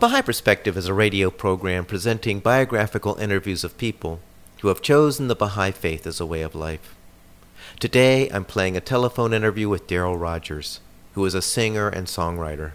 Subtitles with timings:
[0.00, 4.20] Baha'i Perspective is a radio program presenting biographical interviews of people
[4.62, 6.94] who have chosen the Baha'i faith as a way of life.
[7.78, 10.80] Today, I'm playing a telephone interview with Darrell Rodgers,
[11.12, 12.72] who is a singer and songwriter.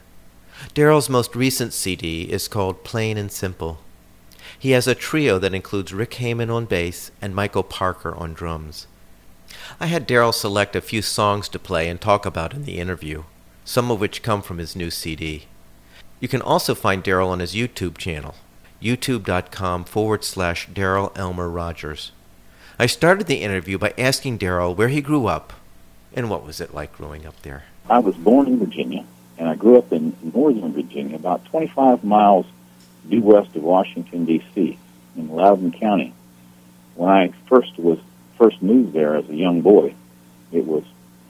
[0.76, 3.80] Darrell's most recent CD is called Plain and Simple.
[4.60, 8.86] He has a trio that includes Rick Heyman on bass and Michael Parker on drums.
[9.80, 13.24] I had Darrell select a few songs to play and talk about in the interview,
[13.64, 15.48] some of which come from his new CD.
[16.20, 18.36] You can also find Darrell on his YouTube channel,
[18.82, 22.12] youtube.com forward slash Darrell Elmer Rodgers.
[22.80, 25.54] I started the interview by asking Daryl where he grew up
[26.14, 27.66] and what was it like growing up there.
[27.90, 29.06] I was born in Virginia,
[29.38, 32.46] and I grew up in northern Virginia, about 25 miles
[33.10, 34.78] due west of Washington, D.C.,
[35.18, 36.14] in Loudoun County.
[36.96, 38.00] When I first was
[38.38, 39.94] first moved there as a young boy,
[40.52, 40.84] it was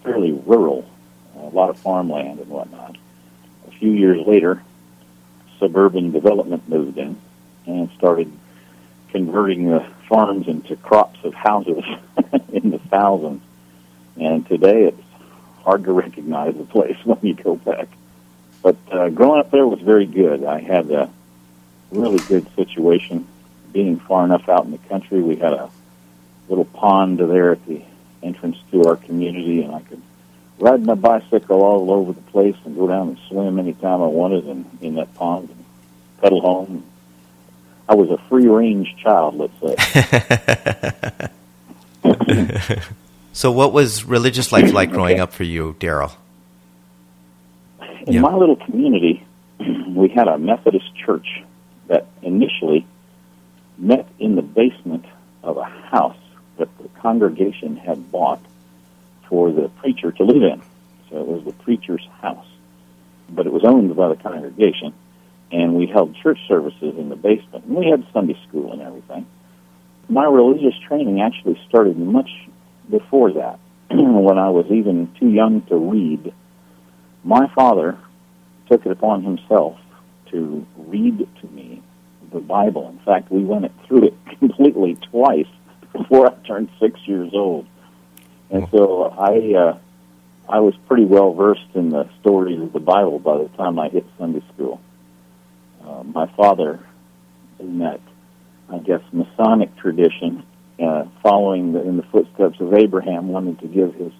[0.04, 0.88] fairly rural,
[1.36, 2.98] a lot of farmland and whatnot.
[3.68, 4.62] A few years later,
[5.60, 7.20] suburban development moved in
[7.66, 8.32] and started
[9.10, 11.84] converting the farms into crops of houses
[12.54, 13.42] in the thousands.
[14.20, 15.02] And today it's
[15.64, 17.88] hard to recognize the place when you go back.
[18.62, 20.44] But uh, growing up there was very good.
[20.44, 21.10] I had a
[21.92, 23.28] really good situation.
[23.72, 25.70] Being far enough out in the country, we had a
[26.48, 27.82] little pond there at the
[28.24, 30.02] entrance to our community, and I could
[30.60, 34.48] ride my bicycle all over the place and go down and swim anytime I wanted
[34.48, 35.66] in, in that pond and
[36.22, 36.84] pedal home.
[37.88, 39.76] I was a free range child, let's say.
[43.34, 45.22] so, what was religious life like growing okay.
[45.22, 46.14] up for you, Darrell?
[48.08, 48.22] In yeah.
[48.22, 49.24] my little community,
[49.60, 51.44] we had a Methodist church
[51.88, 52.88] that initially
[53.78, 55.06] met in the basement
[55.44, 56.18] of a house
[56.58, 58.42] that the congregation had bought
[59.30, 60.62] for the preacher to live in.
[61.10, 62.48] So it was the preacher's house.
[63.30, 64.94] But it was owned by the congregation,
[65.52, 67.66] and we held church services in the basement.
[67.66, 69.26] And we had Sunday school and everything.
[70.08, 72.30] My religious training actually started much
[72.90, 73.60] before that,
[73.90, 76.34] when I was even too young to read.
[77.24, 77.98] My father
[78.70, 79.80] took it upon himself
[80.32, 81.82] to read to me
[82.32, 82.90] the Bible.
[82.90, 85.48] In fact, we went through it completely twice
[85.94, 87.66] before I turned six years old.
[88.50, 89.78] And so I uh,
[90.48, 93.90] I was pretty well versed in the stories of the Bible by the time I
[93.90, 94.80] hit Sunday school.
[95.84, 96.80] Uh, my father,
[97.60, 98.00] in that
[98.70, 100.46] I guess Masonic tradition,
[100.82, 104.12] uh, following the, in the footsteps of Abraham, wanted to give his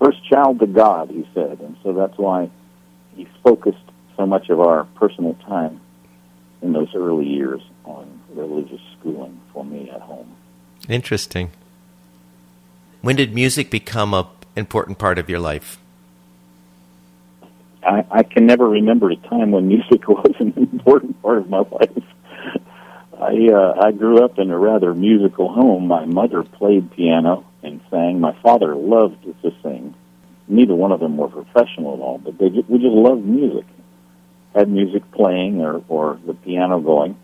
[0.00, 1.10] first child to God.
[1.10, 2.50] He said, and so that's why
[3.14, 3.78] he focused
[4.16, 5.80] so much of our personal time
[6.62, 10.36] in those early years on religious schooling for me at home.
[10.88, 11.50] Interesting.
[13.00, 14.26] When did music become an
[14.56, 15.78] important part of your life?
[17.82, 21.58] I, I can never remember a time when music was an important part of my
[21.58, 22.02] life.
[23.20, 25.88] I uh, I grew up in a rather musical home.
[25.88, 28.20] My mother played piano and sang.
[28.20, 29.94] My father loved to sing.
[30.46, 33.66] Neither one of them were professional at all, but they just, we just loved music.
[34.54, 37.16] Had music playing or or the piano going.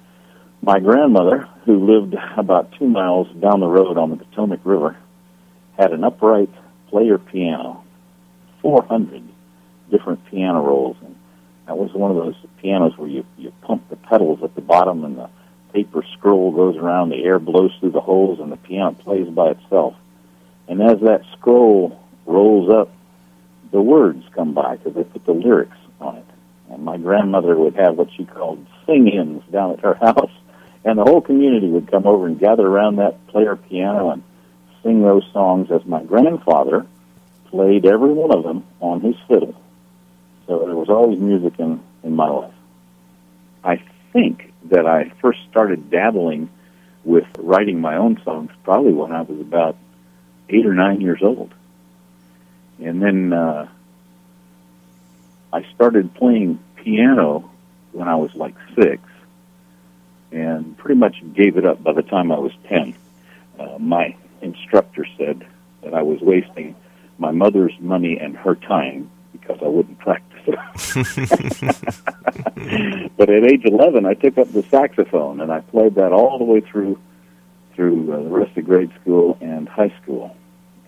[0.62, 4.96] My grandmother, who lived about two miles down the road on the Potomac River,
[5.78, 6.50] had an upright
[6.88, 7.82] player piano,
[8.62, 9.22] 400
[9.90, 11.14] different piano rolls, and
[11.66, 15.04] that was one of those pianos where you you pump the pedals at the bottom
[15.04, 15.30] and the
[15.72, 19.50] paper scroll goes around, the air blows through the holes, and the piano plays by
[19.50, 19.94] itself.
[20.68, 22.90] And as that scroll rolls up,
[23.72, 26.24] the words come by because they put the lyrics on it.
[26.70, 30.30] And my grandmother would have what she called sing-ins down at her house,
[30.84, 34.22] and the whole community would come over and gather around that player piano and
[34.84, 36.86] sing those songs as my grandfather
[37.46, 39.54] played every one of them on his fiddle.
[40.46, 42.54] So there was always music in, in my life.
[43.64, 43.82] I
[44.12, 46.50] think that I first started dabbling
[47.02, 49.76] with writing my own songs probably when I was about
[50.48, 51.52] eight or nine years old.
[52.78, 53.68] And then uh,
[55.52, 57.50] I started playing piano
[57.92, 59.02] when I was like six
[60.32, 62.94] and pretty much gave it up by the time I was 10.
[63.58, 65.46] Uh, my instructor said
[65.82, 66.74] that I was wasting
[67.18, 70.30] my mother's money and her time because I wouldn't practice.
[73.16, 76.44] but at age 11, I took up the saxophone and I played that all the
[76.44, 76.98] way through
[77.74, 80.36] through uh, the rest of grade school and high school,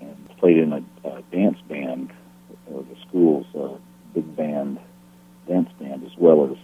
[0.00, 2.12] and played in a, a dance band,
[2.69, 3.76] uh, the school's uh,
[4.14, 4.79] big band
[5.49, 6.56] dance band, as well as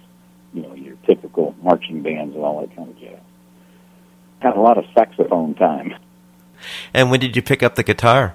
[0.53, 3.21] you know your typical marching bands and all that kind of jazz.
[4.41, 5.95] Had a lot of saxophone time.
[6.93, 8.35] And when did you pick up the guitar?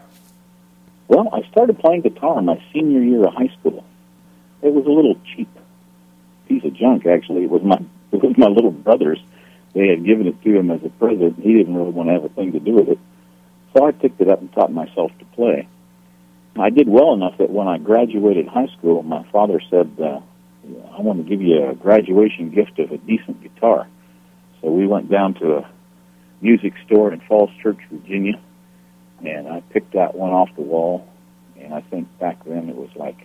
[1.08, 3.84] Well, I started playing guitar my senior year of high school.
[4.62, 5.48] It was a little cheap
[6.48, 7.44] piece of junk, actually.
[7.44, 7.78] It was my
[8.12, 9.20] it was my little brother's.
[9.74, 11.40] They had given it to him as a present.
[11.40, 13.00] He didn't really want to have a thing to do with it,
[13.74, 15.68] so I picked it up and taught myself to play.
[16.60, 20.20] I did well enough that when I graduated high school, my father said, uh,
[20.98, 23.88] "I want to give you a graduation gift of a decent guitar."
[24.62, 25.70] So we went down to a
[26.42, 28.40] music store in Falls Church, Virginia,
[29.24, 31.08] and I picked that one off the wall.
[31.60, 33.18] And I think back then it was like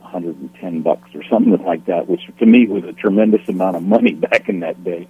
[0.00, 4.12] 110 bucks or something like that, which to me was a tremendous amount of money
[4.14, 5.08] back in that day.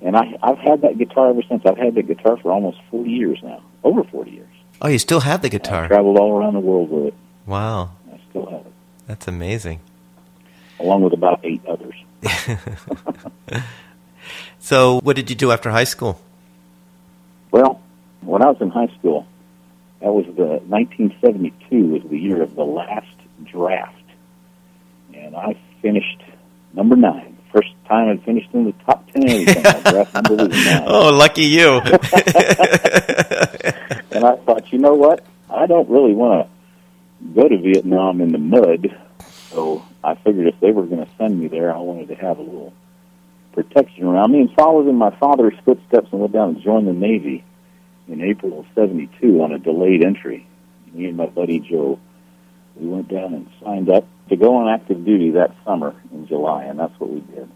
[0.00, 1.64] And I, I've had that guitar ever since.
[1.66, 4.48] I've had that guitar for almost 40 years now, over 40 years.
[4.80, 5.84] Oh, you still have the guitar?
[5.84, 7.14] I traveled all around the world with it.
[7.46, 7.90] Wow.
[8.12, 8.72] I still have it.
[9.08, 9.80] That's amazing.
[10.78, 11.94] Along with about eight others.
[14.60, 16.20] so, what did you do after high school?
[17.50, 17.80] Well,
[18.20, 19.26] when I was in high school,
[20.00, 23.06] that was the 1972 was the year of the last
[23.44, 23.94] draft,
[25.14, 26.22] and I finished
[26.72, 27.36] number nine.
[27.52, 30.84] First time I'd finished in the top ten draft number was nine.
[30.86, 31.78] Oh, lucky you!
[34.10, 35.24] and I thought, you know what?
[35.48, 36.48] I don't really want to
[37.34, 38.94] go to Vietnam in the mud,
[39.50, 42.38] so I figured if they were going to send me there, I wanted to have
[42.38, 42.74] a little
[43.58, 46.92] protection around me, and followed in my father's footsteps and went down and joined the
[46.92, 47.44] Navy
[48.06, 50.46] in April of '72 on a delayed entry.
[50.92, 51.98] Me and my buddy Joe,
[52.76, 56.64] we went down and signed up to go on active duty that summer in July,
[56.64, 57.50] and that's what we did.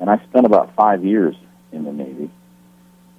[0.00, 1.36] And I spent about five years
[1.70, 2.30] in the Navy.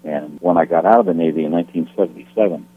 [0.04, 2.68] And when I got out of the Navy in 1977,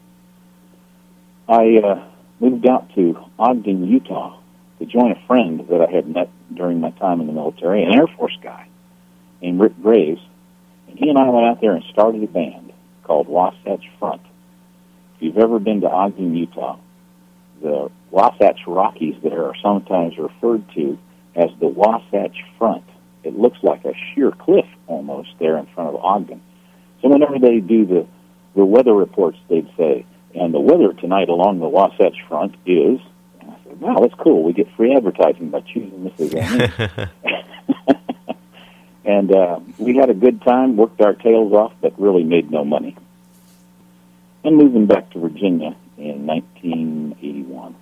[1.49, 2.09] I uh,
[2.39, 4.39] moved out to Ogden, Utah,
[4.79, 7.93] to join a friend that I had met during my time in the military, an
[7.93, 8.67] Air Force guy
[9.43, 10.21] named Rick Graves.
[10.87, 12.71] And he and I went out there and started a band
[13.03, 14.21] called Wasatch Front.
[15.15, 16.79] If you've ever been to Ogden, Utah,
[17.61, 20.97] the Wasatch Rockies there are sometimes referred to
[21.35, 22.83] as the Wasatch Front.
[23.23, 26.41] It looks like a sheer cliff almost there in front of Ogden.
[27.01, 28.07] So whenever they do the
[28.55, 30.05] the weather reports, they'd say,
[30.35, 32.99] and the weather tonight along the Wasatch Front is.
[33.41, 34.43] And I said, wow, that's cool.
[34.43, 37.11] We get free advertising by choosing this as our.
[39.05, 42.63] and uh, we had a good time, worked our tails off, but really made no
[42.63, 42.95] money.
[44.43, 47.75] And moving back to Virginia in 1981,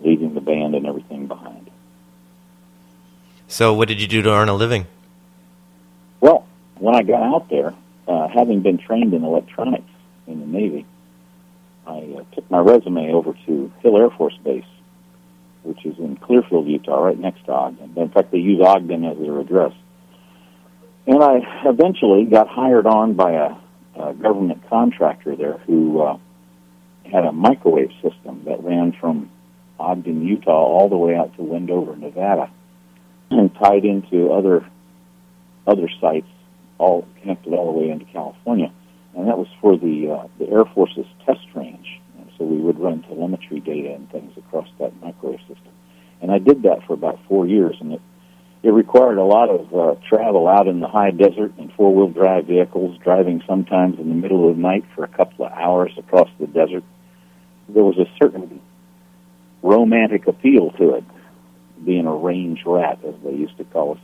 [0.00, 1.70] leaving the band and everything behind.
[3.48, 4.86] So, what did you do to earn a living?
[6.20, 6.46] Well,
[6.78, 7.74] when I got out there,
[8.08, 9.90] uh, having been trained in electronics
[10.26, 10.86] in the Navy,
[11.86, 14.64] I uh, took my resume over to Hill Air Force Base,
[15.62, 17.92] which is in Clearfield, Utah, right next to Ogden.
[17.96, 19.72] In fact, they use Ogden as their address.
[21.06, 23.56] And I eventually got hired on by a,
[24.00, 26.18] a government contractor there who uh,
[27.10, 29.30] had a microwave system that ran from
[29.78, 32.50] Ogden, Utah, all the way out to Wendover, Nevada,
[33.30, 34.66] and tied into other
[35.66, 36.26] other sites,
[36.78, 38.72] all connected all the way into California.
[39.14, 42.00] And that was for the uh, the Air Force's test range.
[42.42, 45.72] So we would run telemetry data and things across that microwave system.
[46.20, 48.00] And I did that for about four years, and it
[48.64, 52.08] it required a lot of uh, travel out in the high desert in four wheel
[52.08, 55.92] drive vehicles, driving sometimes in the middle of the night for a couple of hours
[55.96, 56.82] across the desert.
[57.68, 58.60] There was a certain
[59.62, 61.04] romantic appeal to it,
[61.84, 64.00] being a range rat, as they used to call us.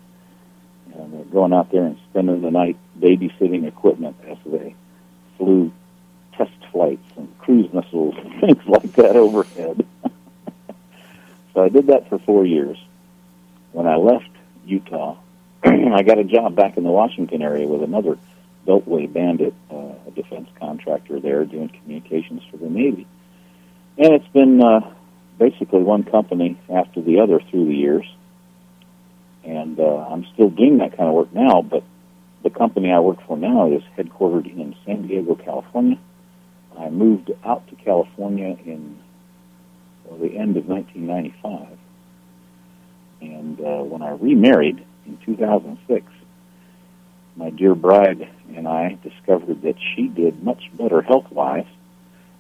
[0.95, 4.77] And uh, going out there and spending the night babysitting equipment as they
[5.37, 5.73] flew
[6.71, 9.87] flights and cruise missiles and things like that overhead.
[11.55, 12.79] so I did that for four years.
[13.73, 14.31] When I left
[14.67, 15.17] Utah,
[15.65, 18.19] I got a job back in the Washington area with another
[18.67, 23.07] Beltway Bandit, uh, a defense contractor there, doing communications for the Navy.
[23.97, 24.95] And it's been uh,
[25.39, 28.07] basically one company after the other through the years.
[29.45, 31.83] And uh, I'm still doing that kind of work now, but
[32.43, 35.99] the company I work for now is headquartered in San Diego, California.
[36.79, 38.99] I moved out to California in
[40.05, 41.79] well, the end of 1995
[43.21, 46.07] and uh, when I remarried in 2006,
[47.37, 51.67] my dear bride and I discovered that she did much better health wise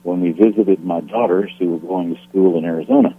[0.02, 3.16] when we visited my daughters who were going to school in Arizona.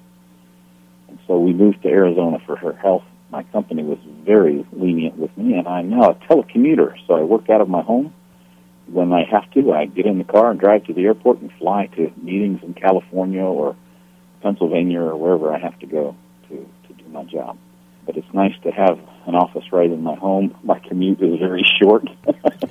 [1.08, 3.04] And so we moved to Arizona for her health.
[3.30, 7.50] My company was very lenient with me, and I'm now a telecommuter, so I work
[7.50, 8.14] out of my home.
[8.92, 11.52] When I have to, I get in the car and drive to the airport and
[11.54, 13.76] fly to meetings in California or
[14.42, 16.16] Pennsylvania or wherever I have to go
[16.48, 17.58] to, to do my job.
[18.06, 20.56] But it's nice to have an office right in my home.
[20.64, 22.06] My commute is very short.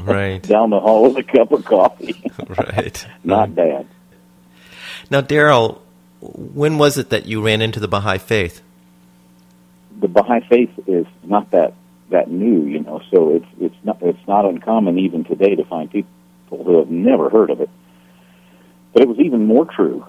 [0.00, 0.42] right.
[0.42, 2.20] Down the hall with a cup of coffee.
[2.48, 3.06] right.
[3.22, 3.86] Not bad.
[5.10, 5.82] Now, Darrell,
[6.20, 8.60] when was it that you ran into the Baha'i faith?
[10.00, 11.74] The Baha'i faith is not that
[12.10, 13.00] that new, you know.
[13.12, 16.10] So it's it's not it's not uncommon even today to find people
[16.50, 17.70] who have never heard of it.
[18.92, 20.04] But it was even more true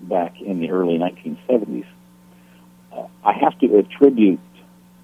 [0.00, 1.86] back in the early 1970s.
[2.92, 4.40] Uh, I have to attribute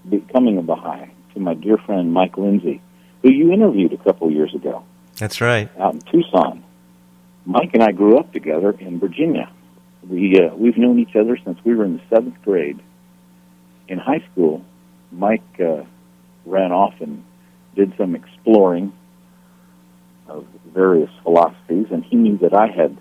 [0.09, 2.81] becoming a Baha'i to my dear friend Mike Lindsay,
[3.23, 4.85] who you interviewed a couple years ago.
[5.17, 5.69] That's right.
[5.79, 6.65] Out in Tucson.
[7.45, 9.51] Mike and I grew up together in Virginia.
[10.09, 12.81] We uh, we've known each other since we were in the seventh grade.
[13.89, 14.63] In high school,
[15.11, 15.85] Mike uh,
[16.49, 17.25] ran off and
[17.75, 18.93] did some exploring
[20.29, 22.99] of various philosophies, and he knew that I had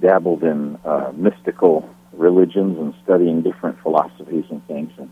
[0.00, 4.92] dabbled in uh, mystical religions and studying different philosophies and things.
[4.98, 5.10] And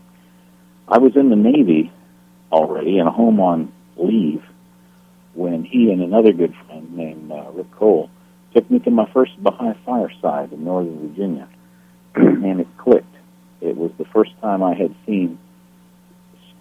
[0.87, 1.91] I was in the Navy
[2.51, 4.43] already and home on leave
[5.33, 8.09] when he and another good friend named uh, Rick Cole
[8.53, 11.47] took me to my first Baha'i fireside in Northern Virginia,
[12.15, 13.05] and it clicked.
[13.61, 15.37] It was the first time I had seen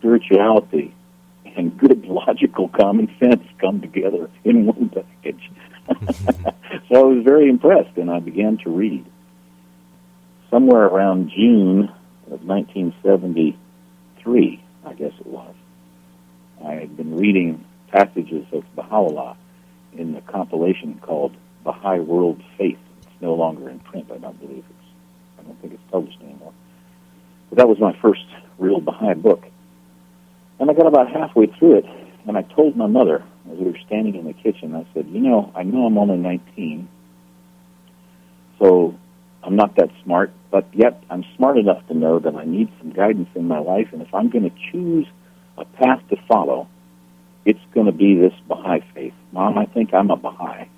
[0.07, 0.95] spirituality
[1.57, 5.51] and good logical common sense come together in one package.
[5.89, 6.49] Mm-hmm.
[6.89, 9.05] so I was very impressed, and I began to read.
[10.51, 11.91] Somewhere around June
[12.31, 15.55] of 1973, I guess it was,
[16.65, 19.37] I had been reading passages of Baha'u'llah
[19.97, 22.79] in the compilation called Baha'i World Faith.
[23.03, 24.77] It's no longer in print, I don't believe it's.
[25.39, 26.55] I don't think it's published anymore.
[27.51, 28.25] But that was my first
[28.59, 29.45] real Baha'i book.
[30.59, 31.85] And I got about halfway through it,
[32.27, 33.23] and I told my mother,
[33.53, 36.17] as we were standing in the kitchen, I said, You know, I know I'm only
[36.17, 36.89] 19,
[38.59, 38.95] so
[39.43, 42.91] I'm not that smart, but yet I'm smart enough to know that I need some
[42.91, 45.07] guidance in my life, and if I'm going to choose
[45.59, 46.69] a path to follow,
[47.45, 49.15] it's going to be this Baha'i faith.
[49.33, 50.69] Mom, I think I'm a Baha'i.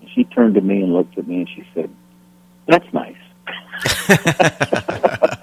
[0.00, 1.90] And she turned to me and looked at me and she said,
[2.66, 3.16] That's nice.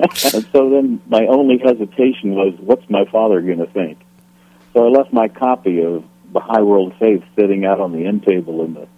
[0.00, 3.98] and so then my only hesitation was, what's my father going to think?
[4.72, 8.64] So I left my copy of Baha'i World Faith sitting out on the end table
[8.64, 8.88] in the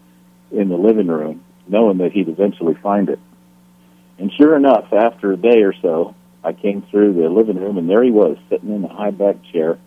[0.53, 3.19] in the living room, knowing that he'd eventually find it.
[4.19, 7.89] And sure enough, after a day or so, I came through the living room, and
[7.89, 9.79] there he was, sitting in a high back chair,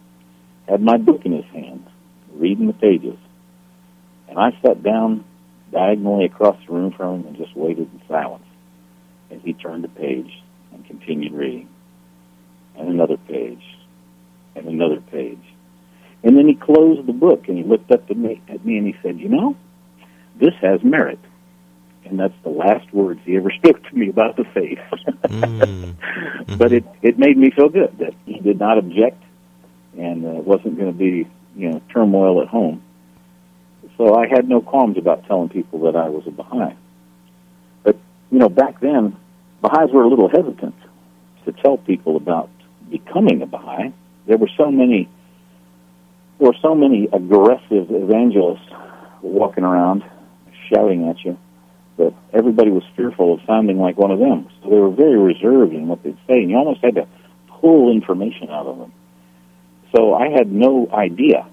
[0.67, 1.85] had my book in his hand,
[2.33, 3.19] reading the pages.
[4.27, 5.23] And I sat down
[5.71, 8.45] diagonally across the room from him and just waited in silence
[9.29, 10.31] as he turned the page
[10.75, 11.69] and continued reading.
[12.77, 13.63] And another page,
[14.55, 15.39] and another page.
[16.23, 18.87] And then he closed the book and he looked up at me, at me and
[18.87, 19.55] he said, You know,
[20.35, 21.19] this has merit.
[22.03, 24.79] And that's the last words he ever spoke to me about the faith.
[25.23, 25.41] mm.
[25.41, 26.57] mm-hmm.
[26.57, 29.21] But it, it made me feel good that he did not object
[29.97, 32.83] and uh, wasn't going to be, you know, turmoil at home.
[33.97, 36.75] So I had no qualms about telling people that I was a Baha'i.
[37.83, 37.97] But,
[38.29, 39.15] you know, back then,
[39.61, 40.75] Baha'is were a little hesitant
[41.45, 42.49] to tell people about
[42.89, 43.93] becoming a Baha'i.
[44.27, 45.09] There were so many,
[46.39, 48.69] there were so many aggressive evangelists
[49.21, 50.03] walking around
[50.69, 51.37] shouting at you
[51.97, 54.49] that everybody was fearful of sounding like one of them.
[54.61, 57.07] So they were very reserved in what they'd say, and you almost had to
[57.47, 58.91] pull information out of them.
[59.95, 61.47] So I had no idea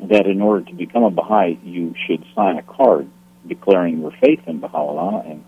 [0.00, 3.08] that in order to become a Baha'i, you should sign a card
[3.46, 5.44] declaring your faith in Baha'u'llah and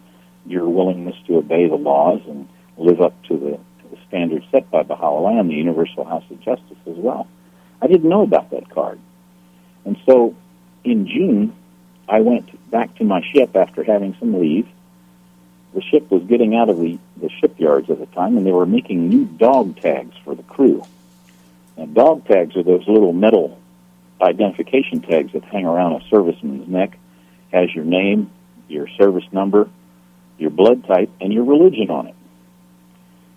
[0.48, 3.58] your willingness to obey the laws and live up to the,
[4.08, 7.26] standards set by Baha'u'llah and the Universal House of Justice as well.
[7.80, 8.98] I didn't know about that card.
[9.84, 10.34] And so
[10.82, 11.54] in June,
[12.08, 14.66] I went back to my ship after having some leave.
[15.74, 18.66] The ship was getting out of the, the shipyards at the time, and they were
[18.66, 20.82] making new dog tags for the crew.
[21.76, 23.58] And dog tags are those little metal
[24.20, 26.98] identification tags that hang around a serviceman's neck,
[27.52, 28.30] has your name,
[28.68, 29.68] your service number,
[30.38, 32.14] your blood type, and your religion on it.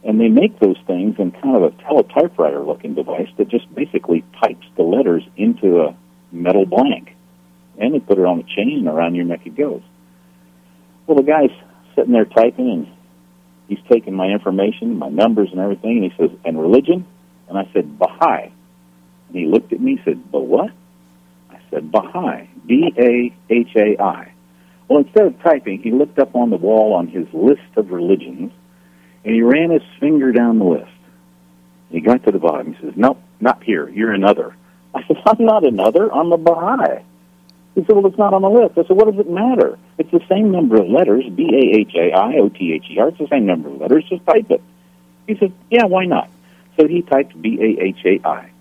[0.04, 4.24] And they make those things in kind of a teletypewriter looking device that just basically
[4.42, 5.96] types the letters into a
[6.32, 7.16] metal blank
[7.82, 9.82] and they put it on a chain around your neck it goes.
[11.08, 11.52] Well, the guy's
[11.96, 12.88] sitting there typing, and
[13.68, 17.06] he's taking my information, my numbers, and everything, and he says, "And religion?"
[17.50, 18.52] And I said, "Baha'i."
[19.28, 20.72] And he looked at me and said, "But what?"
[21.50, 24.32] I said, "Baha'i, B A H A I."
[24.92, 28.52] Well, instead of typing, he looked up on the wall on his list of religions,
[29.24, 30.92] and he ran his finger down the list.
[31.90, 32.74] He got to the bottom.
[32.74, 33.88] He says, "Nope, not here.
[33.88, 34.54] You're another."
[34.94, 36.14] I said, "I'm not another.
[36.14, 37.04] I'm a Baha'i."
[37.74, 39.80] He said, "Well, it's not on the list." I said, "What does it matter?
[39.98, 41.24] It's the same number of letters.
[41.34, 43.08] B A H A I O T H E R.
[43.08, 44.04] It's the same number of letters.
[44.10, 44.62] Just type it."
[45.26, 46.30] He said, "Yeah, why not?"
[46.76, 48.52] So he typed B A H A I.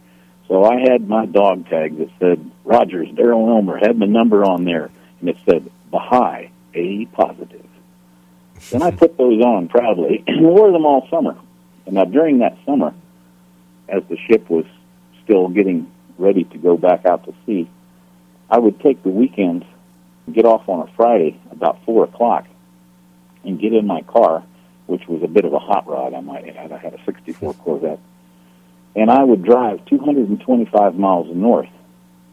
[0.47, 4.63] So I had my dog tag that said Rodgers, Darrell Elmer, had the number on
[4.63, 7.67] there, and it said Baha'i, A positive.
[8.71, 11.37] Then I put those on proudly and wore them all summer.
[11.87, 12.95] And now during that summer,
[13.89, 14.67] as the ship was
[15.25, 17.71] still getting ready to go back out to sea,
[18.51, 19.65] I would take the weekends,
[20.31, 22.47] get off on a Friday about four o'clock,
[23.45, 24.45] and get in my car,
[24.87, 26.15] which was a bit of a hot rod.
[26.15, 26.73] I might add.
[26.73, 28.01] I had a '64 Corvette,
[28.95, 31.69] and I would drive 225 miles north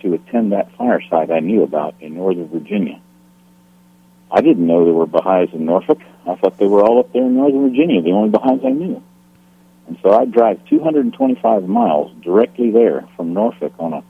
[0.02, 3.00] to attend that fireside I knew about in Northern Virginia.
[4.30, 6.00] I didn't know there were Baha'is in Norfolk.
[6.28, 9.02] I thought they were all up there in Northern Virginia, the only Baha'is I knew.
[9.88, 14.04] And so I'd drive 225 miles directly there from Norfolk on a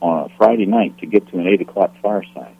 [0.00, 2.54] on a Friday night to get to an 8 o'clock fireside.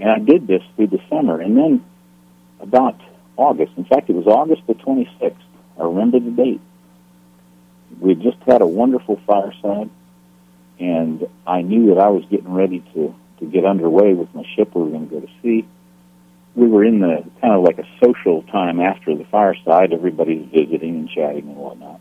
[0.00, 1.40] And I did this through the summer.
[1.40, 1.84] And then
[2.58, 3.00] about
[3.36, 5.36] August, in fact, it was August the 26th.
[5.78, 6.60] I remember the date.
[8.00, 9.88] We had just had a wonderful fireside,
[10.80, 14.74] and I knew that I was getting ready to, to get underway with my ship.
[14.74, 15.64] We were going to go to sea
[16.58, 19.92] we were in the kind of like a social time after the fireside.
[19.92, 22.00] Everybody's visiting and chatting and whatnot.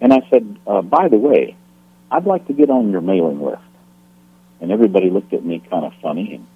[0.00, 1.56] And I said, uh, by the way,
[2.10, 3.62] I'd like to get on your mailing list.
[4.60, 6.46] And everybody looked at me kind of funny and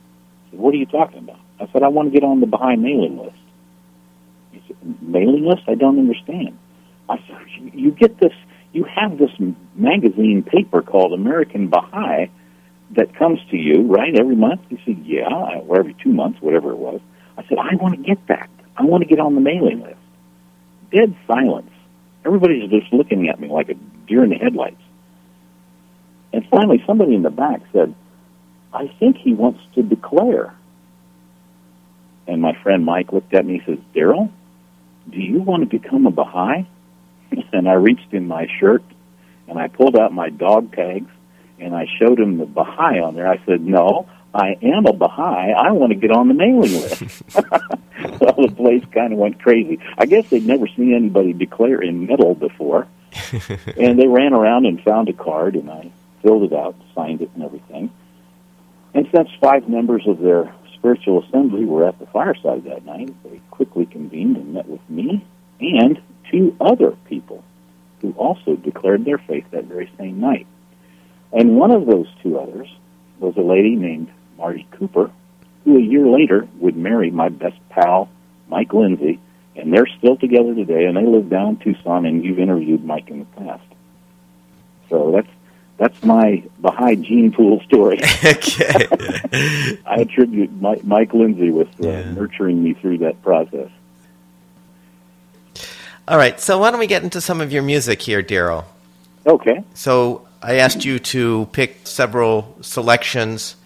[0.50, 1.38] said, what are you talking about?
[1.60, 3.36] I said, I want to get on the Baha'i mailing list.
[4.52, 5.62] He said, mailing list?
[5.68, 6.56] I don't understand.
[7.08, 8.32] I said, you get this,
[8.72, 9.30] you have this
[9.74, 12.30] magazine paper called American Baha'i
[12.92, 14.62] that comes to you, right, every month?
[14.70, 17.00] He said, yeah, or every two months, whatever it was.
[17.36, 18.48] I said, I want to get that.
[18.76, 19.96] I want to get on the mailing list.
[20.92, 21.70] Dead silence.
[22.24, 23.74] Everybody's just looking at me like a
[24.06, 24.80] deer in the headlights.
[26.32, 27.94] And finally, somebody in the back said,
[28.72, 30.54] I think he wants to declare.
[32.26, 34.30] And my friend Mike looked at me and says, Darrell,
[35.08, 36.66] do you want to become a Baha'i?
[37.52, 38.82] and I reached in my shirt
[39.49, 41.10] and I pulled out my dog tags
[41.58, 43.28] and I showed him the Baha'i on there.
[43.28, 45.52] I said, no, I am a Baha'i.
[45.52, 46.99] I want to get on the mailing list.
[47.30, 49.78] so the place kind of went crazy.
[49.97, 52.86] I guess they'd never seen anybody declare in metal before.
[53.78, 55.91] and they ran around and found a card, and I
[56.23, 57.91] filled it out, signed it, and everything.
[58.93, 63.41] And since five members of their spiritual assembly were at the fireside that night, they
[63.50, 65.25] quickly convened and met with me
[65.60, 67.43] and two other people
[68.00, 70.47] who also declared their faith that very same night.
[71.32, 72.69] And one of those two others
[73.18, 75.10] was a lady named Marty Cooper,
[75.64, 78.08] who a year later would marry my best pal,
[78.48, 79.20] Mike Lindsay,
[79.56, 83.08] and they're still together today, and they live down in Tucson, and you've interviewed Mike
[83.08, 83.64] in the past.
[84.88, 85.28] So that's
[85.78, 87.98] that's my Baha'i gene pool story.
[88.24, 88.86] okay.
[89.86, 92.12] I attribute Mike, Mike Lindsay with uh, yeah.
[92.12, 93.70] nurturing me through that process.
[96.08, 98.64] All right, so why don't we get into some of your music here, Darrell?
[99.26, 99.64] Okay.
[99.74, 103.56] So I asked you to pick several selections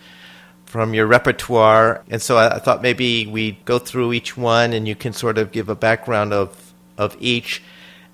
[0.64, 2.04] from your repertoire.
[2.08, 5.50] And so I, thought maybe we'd go through each one and you can sort of
[5.50, 7.62] give a background of, of each,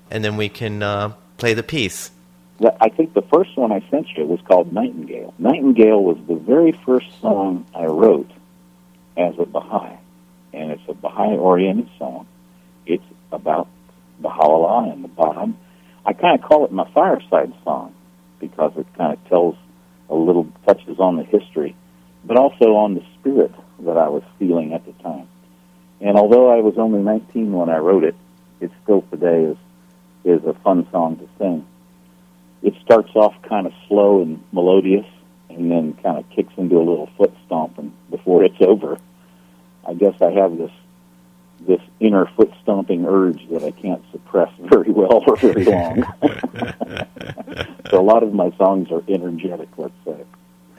[0.09, 2.11] and then we can uh, play the piece.
[2.81, 5.35] I think the first one I sent you was called Nightingale.
[5.37, 8.31] Nightingale was the very first song I wrote
[9.15, 9.95] as a Baha'i,
[10.53, 12.25] and it's a Baha'i-oriented song.
[12.87, 13.67] It's about
[14.19, 15.55] Baha'u'llah and the Bab.
[16.03, 17.93] I kind of call it my fireside song
[18.39, 19.55] because it kind of tells
[20.09, 21.75] a little touches on the history
[22.27, 25.27] but also on the spirit that I was feeling at the time.
[26.01, 28.15] And although I was only 19 when I wrote it,
[28.59, 29.57] it still today is
[30.23, 31.65] is a fun song to sing.
[32.61, 35.05] It starts off kind of slow and melodious,
[35.49, 38.97] and then kind of kicks into a little foot stomping before it's over.
[39.87, 40.71] I guess I have this
[41.61, 46.03] this inner foot stomping urge that I can't suppress very well for very long.
[47.89, 50.23] so a lot of my songs are energetic, let's say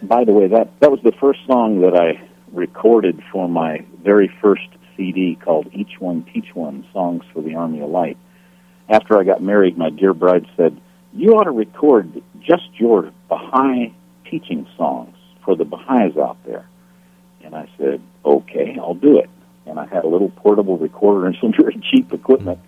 [0.03, 2.21] by the way, that that was the first song that I
[2.53, 7.81] recorded for my very first CD called Each One Teach One: Songs for the Army
[7.81, 8.17] of Light.
[8.89, 10.81] After I got married, my dear bride said,
[11.13, 13.93] "You ought to record just your Baha'i
[14.25, 16.67] teaching songs for the Baha'is out there."
[17.45, 19.31] And I said, "Okay, I'll do it."
[19.69, 22.59] And I had a little portable recorder and some very cheap equipment,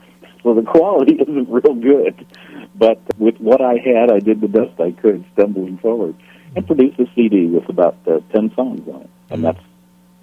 [0.42, 2.26] so the quality isn't real good.
[2.74, 6.14] But with what I had, I did the best I could, stumbling forward
[6.56, 9.42] and produced a CD with about uh, ten songs on it, and mm-hmm.
[9.42, 9.64] that's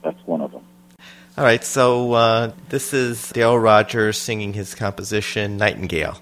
[0.03, 0.63] that's one of them.
[1.37, 6.19] All right, so uh, this is Dale Rodgers singing his composition Nightingale.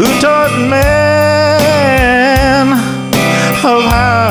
[0.00, 1.60] Who taught man
[3.62, 4.29] of how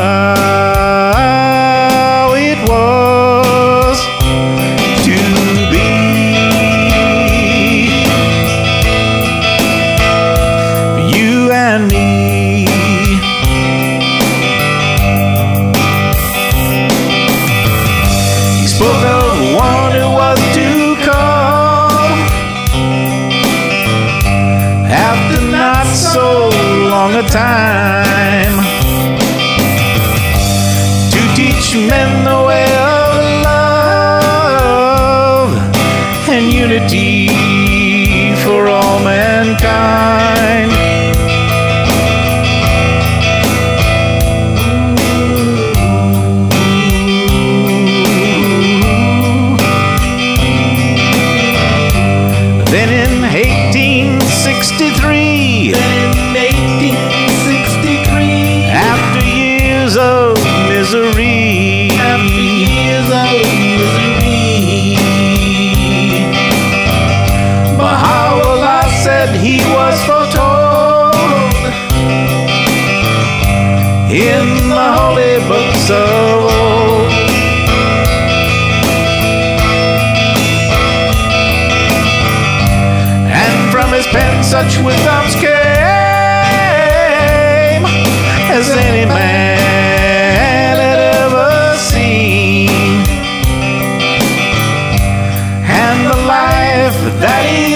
[97.19, 97.68] that he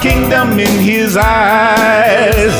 [0.00, 2.52] kingdom in his eyes.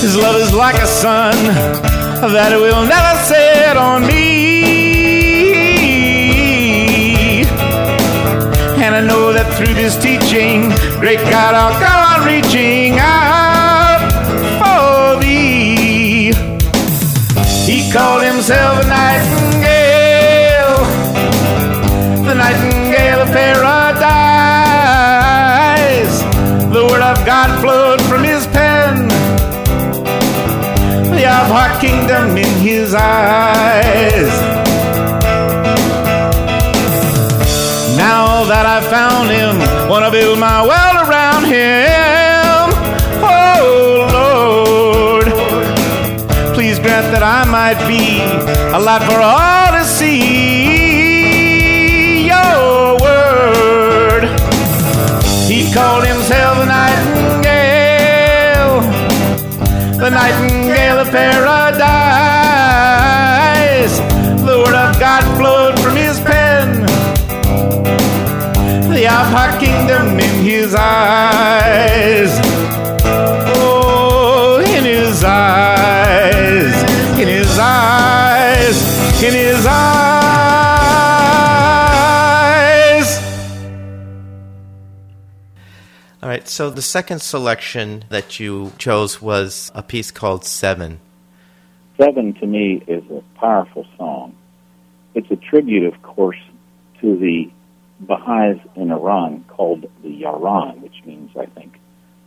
[0.00, 1.34] His love is like a sun
[2.20, 4.18] that will never set on me.
[8.84, 13.98] And I know that through this teaching, great God, I'll go on reaching out
[14.60, 16.32] for thee.
[17.66, 20.78] He called himself a nightingale,
[22.24, 23.87] the nightingale of paradise.
[31.88, 34.32] Kingdom in his eyes.
[37.96, 39.54] Now that I've found him,
[39.90, 42.64] wanna build my world around him.
[43.24, 45.26] Oh Lord,
[46.54, 48.04] please grant that I might be
[48.76, 50.18] a light for all to see.
[52.32, 54.22] Your word.
[55.50, 57.28] He called himself a nightingale
[59.98, 61.67] the nightingale of paradise.
[69.78, 72.30] Kingdom in his eyes.
[73.54, 76.82] Oh, in his eyes,
[77.18, 79.78] in his eyes, in his eyes.
[86.22, 91.00] All right, so the second selection that you chose was a piece called Seven.
[91.96, 94.34] Seven to me is a powerful song.
[95.14, 96.40] It's a tribute, of course,
[97.00, 97.50] to the
[98.00, 101.78] Baha'is in Iran called the Yaran, which means, I think,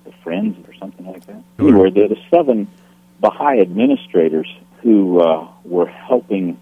[0.03, 1.43] the Friends or something like that.
[1.59, 2.67] Anyway, they're the seven
[3.19, 4.47] Baha'i administrators
[4.81, 6.59] who uh, were helping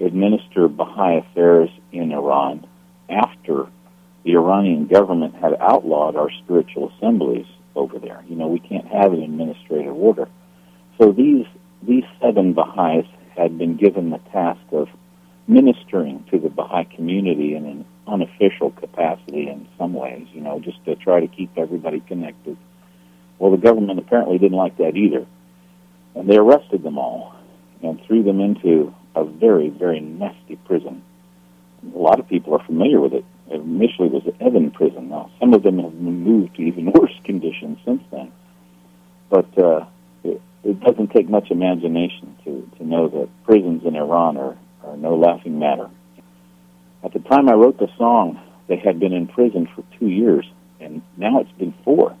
[0.00, 2.66] administer Baha'i affairs in Iran
[3.08, 3.66] after
[4.24, 8.22] the Iranian government had outlawed our spiritual assemblies over there.
[8.28, 10.28] You know, we can't have an administrative order.
[10.98, 11.46] So these
[11.82, 13.06] these seven Baha'is
[13.36, 14.88] had been given the task of
[15.46, 20.84] ministering to the Baha'i community in an unofficial capacity in some ways, you know, just
[20.84, 22.56] to try to keep everybody connected.
[23.38, 25.26] Well, the government apparently didn't like that either.
[26.14, 27.34] And they arrested them all
[27.82, 31.02] and threw them into a very, very nasty prison.
[31.94, 33.24] A lot of people are familiar with it.
[33.50, 35.10] It initially was the Evin prison.
[35.10, 38.32] Now, some of them have been moved to even worse conditions since then.
[39.28, 39.86] But uh,
[40.24, 44.96] it, it doesn't take much imagination to, to know that prisons in Iran are, are
[44.96, 45.90] no laughing matter.
[47.06, 50.44] At the time I wrote the song, they had been in prison for two years,
[50.80, 52.16] and now it's been four.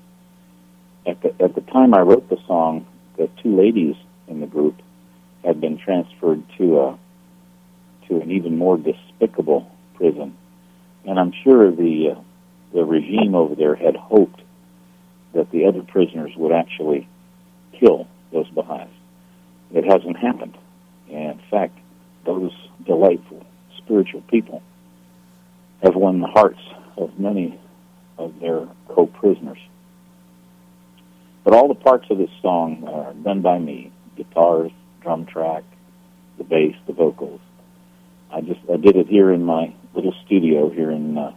[1.04, 3.96] At the, at the time I wrote the song, the two ladies
[4.28, 4.80] in the group
[5.44, 6.98] had been transferred to a
[8.06, 10.36] to an even more despicable prison,
[11.04, 12.20] and I'm sure the uh,
[12.72, 14.40] the regime over there had hoped
[15.32, 17.08] that the other prisoners would actually
[17.72, 18.88] kill those Baha'is.
[19.74, 20.56] It hasn't happened.
[21.10, 21.76] And in fact,
[22.24, 22.52] those
[22.84, 23.44] delightful
[23.78, 24.62] spiritual people
[25.82, 26.60] have won the hearts
[26.96, 27.58] of many
[28.18, 29.58] of their co-prisoners.
[31.44, 35.62] But all the parts of this song are done by me: guitars, drum track,
[36.38, 37.40] the bass, the vocals.
[38.30, 41.32] I just I did it here in my little studio here in uh,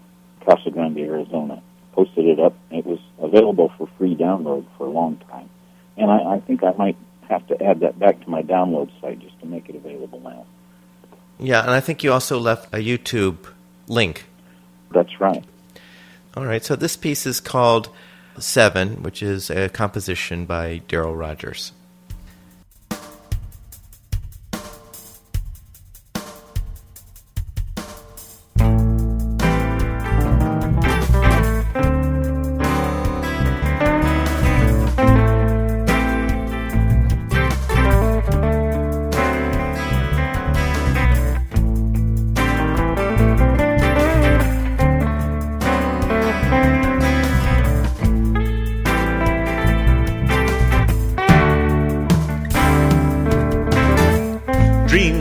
[0.45, 1.61] Casa Grande, Arizona.
[1.93, 2.55] Posted it up.
[2.71, 5.49] It was available for free download for a long time,
[5.97, 6.97] and I, I think I might
[7.29, 10.45] have to add that back to my download site just to make it available now.
[11.37, 13.37] Yeah, and I think you also left a YouTube
[13.89, 14.25] link.
[14.91, 15.43] That's right.
[16.37, 17.89] All right, so this piece is called
[18.37, 21.73] Seven, which is a composition by Darrell Rodgers.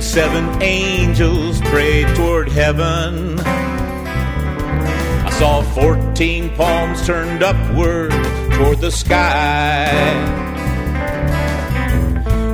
[0.09, 3.39] Seven angels prayed toward heaven.
[3.41, 8.11] I saw fourteen palms turned upward
[8.55, 9.91] toward the sky.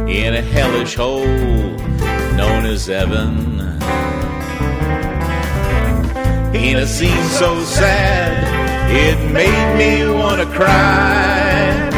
[0.09, 1.25] In a hellish hole
[2.37, 3.61] known as Evin.
[6.55, 8.35] In a scene so sad,
[8.91, 11.89] it made me want to cry.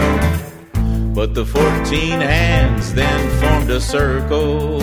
[1.15, 4.83] But the fourteen hands then formed a circle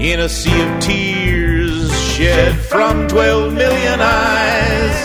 [0.00, 4.96] in a sea of tears shed from twelve million eyes.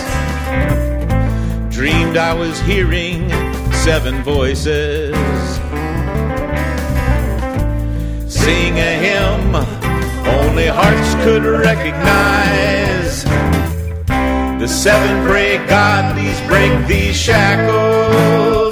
[1.74, 3.28] Dreamed I was hearing
[3.72, 5.14] seven voices
[8.44, 9.54] sing a hymn
[10.26, 13.24] only hearts could recognize.
[14.60, 18.63] The seven pray, God, please break these shackles.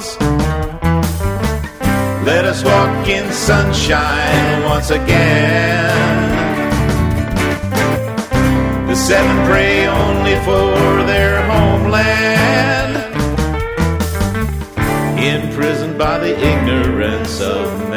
[2.25, 6.23] Let us walk in sunshine once again.
[8.87, 12.95] The seven pray only for their homeland,
[15.19, 17.92] imprisoned by the ignorance of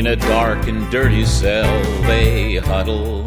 [0.00, 3.20] In a dark and dirty cell they huddle.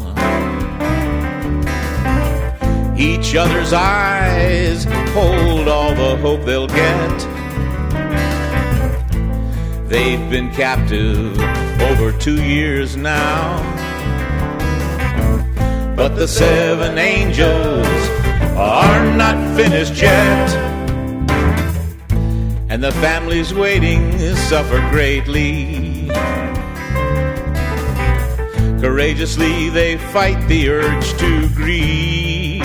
[2.98, 4.82] Each other's eyes
[5.12, 7.18] hold all the hope they'll get.
[9.88, 11.40] They've been captive
[11.80, 13.54] over two years now.
[15.94, 17.86] But the seven angels
[18.56, 20.50] are not finished yet.
[22.68, 26.10] And the families waiting suffer greatly.
[28.84, 32.60] Courageously they fight the urge to grieve.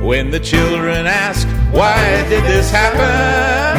[0.00, 3.74] When the children ask, Why did this happen?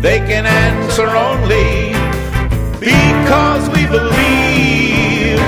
[0.00, 1.94] They can answer only,
[2.80, 5.38] Because we believe.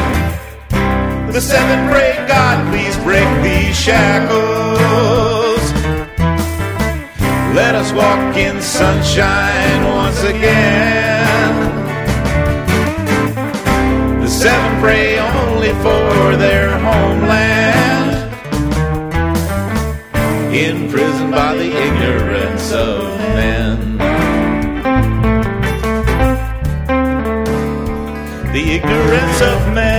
[1.35, 4.39] The seven pray, God, please break these shackles.
[7.57, 11.00] Let us walk in sunshine once again.
[14.40, 18.33] Seven pray only for their homeland.
[20.55, 23.98] Imprisoned by the ignorance of men.
[28.55, 29.89] The ignorance of men.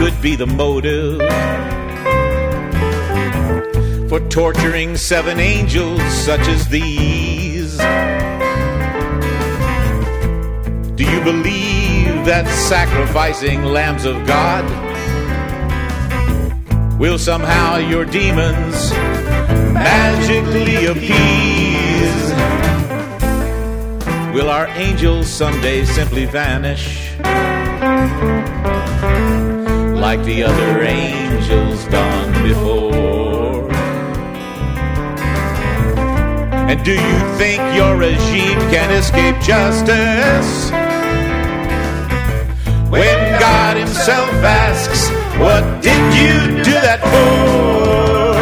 [0.00, 1.18] Could be the motive
[4.08, 7.76] for torturing seven angels such as these.
[10.96, 14.64] Do you believe that sacrificing lambs of God
[16.98, 18.92] will somehow your demons
[19.74, 22.32] magically appease?
[24.32, 27.10] Will our angels someday simply vanish?
[30.00, 33.70] Like the other angels gone before.
[36.70, 40.70] And do you think your regime can escape justice?
[42.90, 48.40] When God Himself asks, What did you do that for?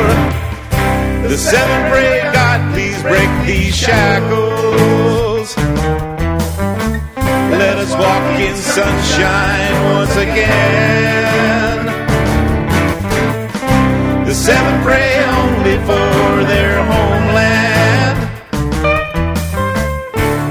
[1.29, 5.08] The seven pray, God, please break these shackles.
[8.41, 11.87] In sunshine once again.
[14.27, 18.19] The seven pray only for their homeland,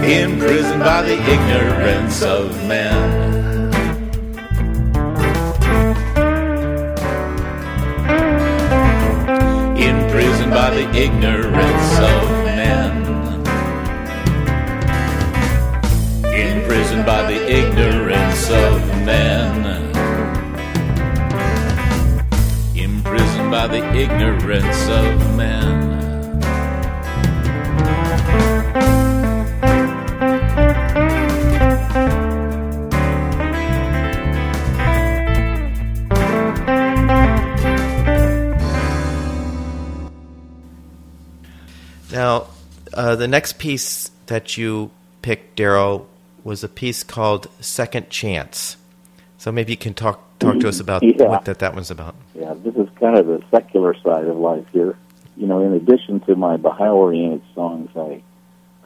[0.04, 3.28] imprisoned by the ignorance of men.
[9.78, 12.37] Imprisoned by the ignorance of
[17.08, 19.66] by the ignorance of men.
[22.76, 25.88] Imprisoned by the ignorance of men.
[42.12, 42.48] Now,
[42.94, 44.92] uh, the next piece that you
[45.22, 46.10] picked, Darrell,
[46.48, 48.78] was a piece called Second Chance.
[49.38, 51.28] So maybe you can talk talk to us about Yeah.
[51.28, 52.16] what that, that one's about.
[52.34, 54.96] Yeah, this is kind of the secular side of life here.
[55.36, 58.24] You know, in addition to my Baha'i-oriented songs, I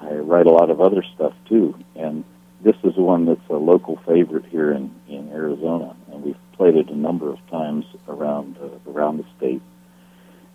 [0.02, 2.24] I write a lot of other stuff too, and
[2.64, 6.90] this is one that's a local favorite here in in Arizona, and we've played it
[6.90, 9.62] a number of times around uh, around the state.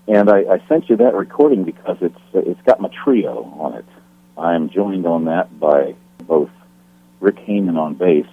[0.08, 3.86] And I, I sent you that recording because it's it's got my trio on it.
[4.36, 6.50] I'm joined on that by both
[7.20, 8.26] Rick Heyman on bass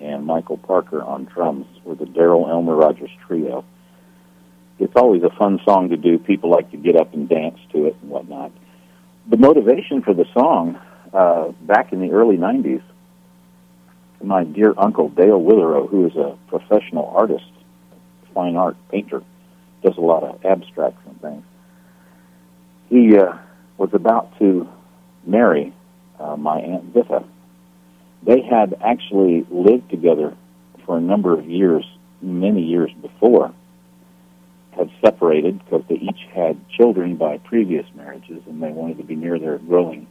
[0.00, 3.64] and Michael Parker on drums were the Darrell Elmer Rodgers trio.
[4.78, 6.18] It's always a fun song to do.
[6.18, 8.52] People like to get up and dance to it and whatnot.
[9.28, 10.78] The motivation for the song,
[11.12, 12.82] uh, back in the early 90s,
[14.22, 17.50] my dear uncle Dale Witherow, who is a professional artist,
[18.34, 19.22] fine art painter,
[19.82, 21.44] does a lot of abstracts and things.
[22.88, 23.36] He uh,
[23.78, 24.68] was about to
[25.24, 25.72] marry
[26.18, 27.24] uh, my aunt Vita.
[28.26, 30.36] They had actually lived together
[30.84, 31.84] for a number of years,
[32.20, 33.54] many years before,
[34.72, 39.14] had separated because they each had children by previous marriages and they wanted to be
[39.14, 40.08] near their growing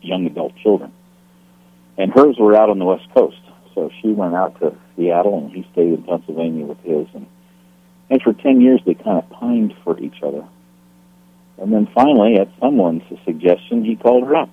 [0.00, 0.92] young adult children.
[1.96, 3.40] And hers were out on the West Coast.
[3.74, 7.08] So she went out to Seattle and he stayed in Pennsylvania with his.
[7.14, 7.26] And,
[8.10, 10.46] and for 10 years they kind of pined for each other.
[11.58, 14.50] And then finally, at someone's suggestion, he called her up.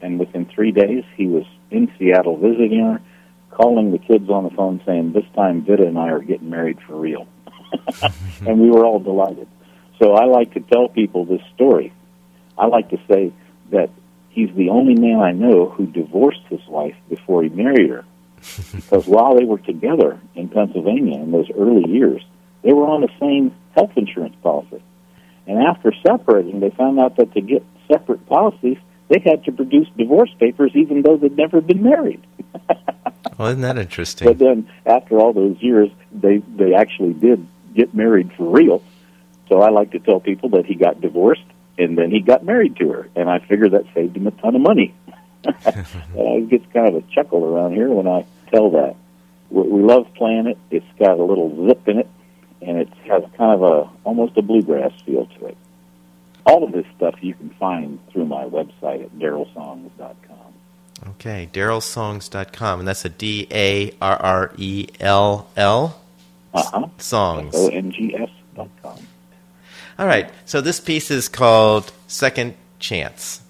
[0.00, 3.00] And within three days, he was in Seattle visiting her,
[3.50, 6.78] calling the kids on the phone saying, This time Vita and I are getting married
[6.86, 7.26] for real.
[8.46, 9.48] and we were all delighted.
[10.00, 11.92] So I like to tell people this story.
[12.56, 13.32] I like to say
[13.70, 13.90] that
[14.30, 18.04] he's the only man I know who divorced his wife before he married her.
[18.74, 22.22] because while they were together in Pennsylvania in those early years,
[22.62, 24.82] they were on the same health insurance policy.
[25.46, 28.76] And after separating, they found out that to get separate policies,
[29.08, 32.22] they had to produce divorce papers even though they'd never been married.
[33.36, 34.26] Well, isn't that interesting?
[34.26, 38.82] But then after all those years, they they actually did get married for real.
[39.48, 41.44] So I like to tell people that he got divorced
[41.78, 44.56] and then he got married to her, and I figure that saved him a ton
[44.56, 44.92] of money.
[45.44, 48.96] it gets kind of a chuckle around here when I tell that.
[49.50, 50.58] We, we love playing it.
[50.72, 52.08] It's got a little zip in it,
[52.60, 55.56] and it has kind of a almost a bluegrass feel to it.
[56.48, 60.54] All of this stuff you can find through my website at darrellsongs.com.
[61.10, 66.00] Okay, darrellsongs.com, and that's a D A R R E L L
[66.54, 66.86] Uh-huh.
[66.96, 67.54] songs.
[67.54, 68.98] O-N-G-S dot com.
[69.98, 73.42] All right, so this piece is called Second chance.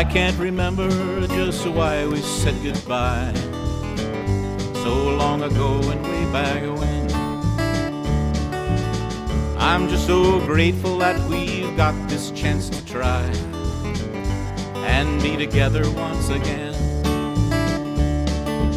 [0.00, 0.88] I can't remember
[1.26, 3.34] just why we said goodbye
[4.82, 7.12] so long ago and way back when.
[9.58, 13.24] I'm just so grateful that we've got this chance to try
[14.86, 16.72] and be together once again.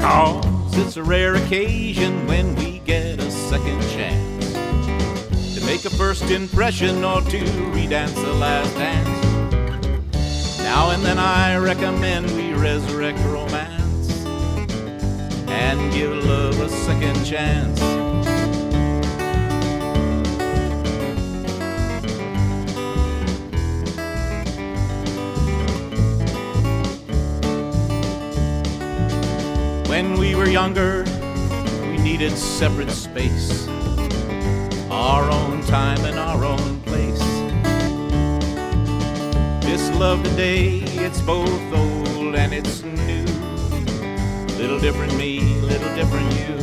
[0.01, 4.51] Cause it's a rare occasion when we get a second chance
[5.57, 7.39] to make a first impression or to
[7.71, 9.22] redance the last dance.
[10.75, 14.25] Now and then I recommend we resurrect romance
[15.47, 17.79] and give love a second chance.
[29.87, 31.03] When we were younger,
[31.91, 33.67] we needed separate space,
[34.89, 36.72] our own time and our own
[39.99, 43.25] love today, it's both old and it's new.
[44.57, 46.55] Little different me, little different you.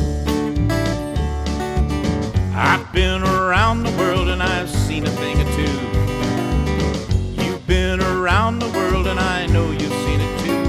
[2.53, 7.43] I've been around the world and I've seen a thing or two.
[7.43, 10.63] You've been around the world and I know you've seen it too.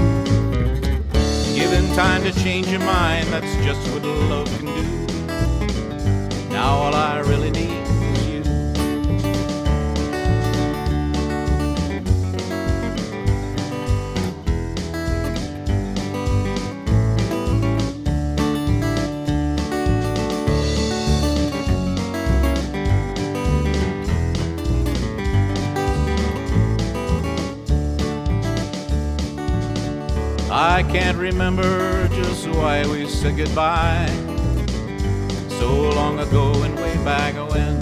[1.55, 4.83] Given time to change your mind, that's just what love can do.
[6.49, 7.82] Now all I really need
[30.83, 34.05] I can't remember just why we said goodbye
[35.57, 37.81] so long ago and way back when.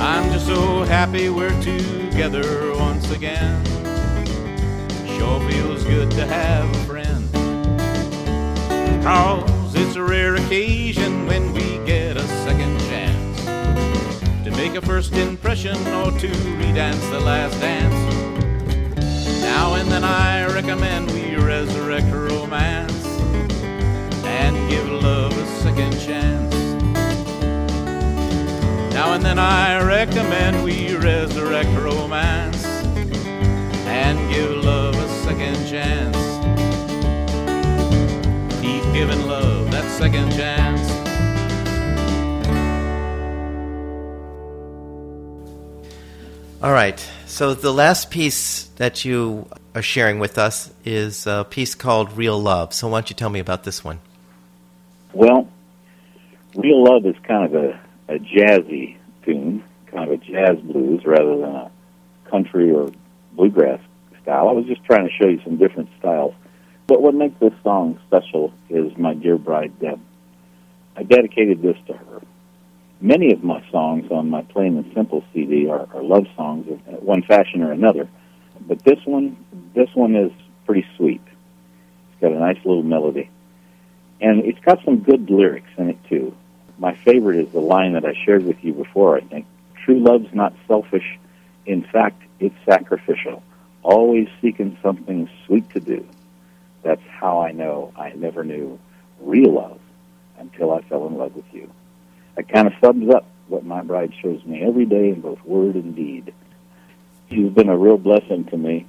[0.00, 3.64] I'm just so happy we're together once again.
[5.16, 7.32] Sure feels good to have a friend.
[9.04, 13.44] Cause it's a rare occasion when we get a second chance
[14.44, 16.28] to make a first impression or to
[16.58, 17.87] redance the last dance.
[21.98, 23.06] Resurrect romance
[24.24, 26.54] and give love a second chance.
[28.94, 32.64] Now and then I recommend we resurrect romance
[33.86, 36.16] and give love a second chance.
[38.60, 40.88] Keep giving love that second chance.
[46.62, 46.98] All right.
[47.26, 49.46] So the last piece that you
[49.78, 52.74] are sharing with us is a piece called Real Love.
[52.74, 54.00] So why don't you tell me about this one?
[55.12, 55.48] Well,
[56.56, 61.36] Real Love is kind of a, a jazzy tune, kind of a jazz blues rather
[61.36, 61.70] than a
[62.28, 62.90] country or
[63.34, 63.80] bluegrass
[64.20, 64.48] style.
[64.48, 66.34] I was just trying to show you some different styles.
[66.88, 70.00] But what makes this song special is my dear bride, Deb.
[70.96, 72.20] I dedicated this to her.
[73.00, 77.00] Many of my songs on my Plain and Simple CD are, are love songs of
[77.00, 78.08] one fashion or another.
[78.68, 79.36] But this one,
[79.74, 80.30] this one is
[80.66, 81.22] pretty sweet.
[82.12, 83.30] It's got a nice little melody.
[84.20, 86.36] And it's got some good lyrics in it, too.
[86.78, 89.46] My favorite is the line that I shared with you before, I think.
[89.84, 91.18] True love's not selfish.
[91.64, 93.42] In fact, it's sacrificial.
[93.82, 96.06] Always seeking something sweet to do.
[96.82, 98.78] That's how I know I never knew
[99.20, 99.80] real love
[100.38, 101.70] until I fell in love with you.
[102.36, 105.74] That kind of sums up what my bride shows me every day in both word
[105.74, 106.34] and deed.
[107.30, 108.86] You've been a real blessing to me.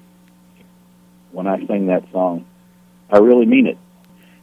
[1.32, 2.46] When I sing that song,
[3.10, 3.78] I really mean it.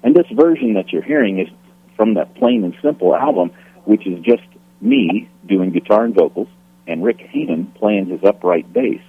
[0.02, 1.48] And this version that you're hearing is
[1.96, 3.52] from that Plain and Simple album,
[3.84, 4.42] which is just
[4.80, 6.48] me doing guitar and vocals,
[6.86, 9.00] and Rick Heyman playing his upright bass.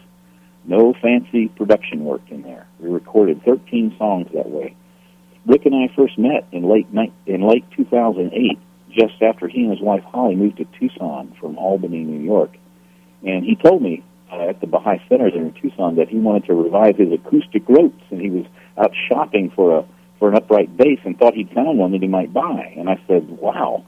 [0.66, 2.66] No fancy production work in there.
[2.80, 4.76] We recorded 13 songs that way.
[5.46, 8.60] Rick and I first met in late ni- in late 2008,
[8.92, 12.52] just after he and his wife Holly moved to Tucson from Albany, New York.
[13.24, 16.46] And he told me uh, at the Baha'i Center there in Tucson that he wanted
[16.46, 18.46] to revive his acoustic ropes, and he was
[18.78, 19.86] out shopping for a
[20.20, 22.74] for an upright bass and thought he'd found one that he might buy.
[22.76, 23.84] And I said, "Wow,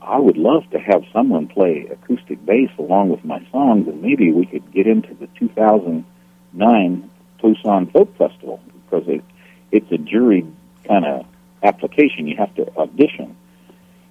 [0.00, 4.32] I would love to have someone play acoustic bass along with my songs, and maybe
[4.32, 9.24] we could get into the 2009 Tucson Folk Festival because it
[9.70, 10.46] it's a jury
[10.84, 11.26] kind of
[11.62, 12.26] application.
[12.26, 13.36] You have to audition."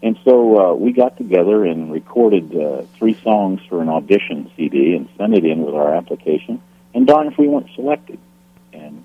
[0.03, 4.97] And so uh, we got together and recorded uh, three songs for an audition CD
[4.97, 6.61] and sent it in with our application.
[6.93, 8.19] And darn if we weren't selected.
[8.73, 9.01] And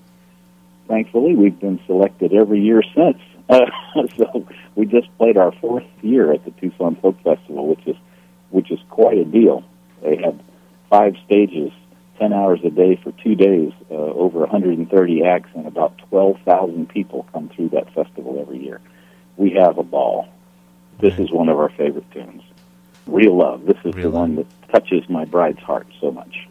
[0.89, 3.17] thankfully, we've been selected every year since.
[3.47, 3.65] Uh,
[4.17, 4.45] so
[4.75, 7.95] we just played our fourth year at the Tucson Folk Festival, which is
[8.49, 9.63] which is quite a deal.
[10.01, 10.43] They had
[10.89, 11.71] five stages,
[12.19, 17.25] ten hours a day for two days, uh, over 130 acts, and about 12,000 people
[17.31, 18.81] come through that festival every year.
[19.37, 20.27] We have a ball.
[20.99, 22.43] This is one of our favorite tunes.
[23.07, 23.65] Real Love.
[23.65, 26.45] This is Real the one that touches my bride's heart so much.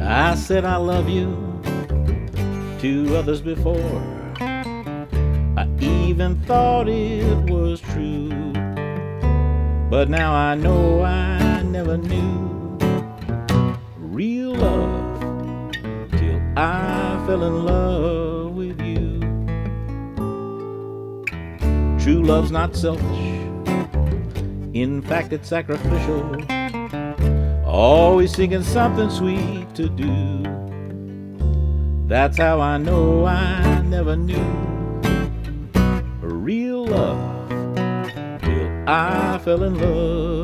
[0.00, 1.47] I said I love you
[2.78, 4.02] to others before.
[4.40, 8.52] I even thought it was true.
[9.90, 12.78] But now I know I never knew
[13.96, 15.72] real love
[16.12, 19.20] till I fell in love with you.
[21.98, 23.28] True love's not selfish,
[24.74, 26.36] in fact, it's sacrificial
[27.68, 30.57] always thinking something sweet to do.
[32.08, 34.42] That's how I know I never knew
[36.22, 37.48] real love
[38.40, 40.37] till I fell in love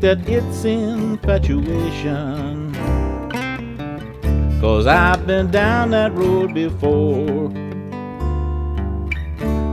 [0.00, 2.72] that it's infatuation.
[4.60, 7.48] Cause I've been down that road before.